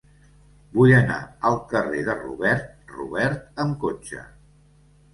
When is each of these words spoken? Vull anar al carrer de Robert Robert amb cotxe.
Vull 0.77 0.93
anar 0.99 1.17
al 1.51 1.59
carrer 1.75 2.03
de 2.09 2.17
Robert 2.23 2.75
Robert 2.97 3.65
amb 3.67 3.81
cotxe. 3.89 4.29